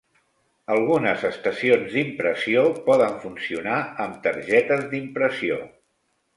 Algunes 0.75 1.25
estacions 1.29 1.93
d'impressió 1.97 2.65
poden 2.89 3.15
funcionar 3.27 3.77
amb 4.07 4.19
targetes 4.27 4.85
d'impressió. 4.97 5.63